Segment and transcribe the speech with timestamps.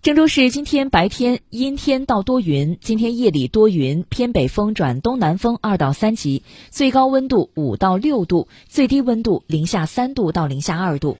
[0.00, 11.16] 郑州市今天白天阴天到多云今天夜里多云偏北风转东南风二到三级最高温度五到六度最低温度零下三度到零下二度。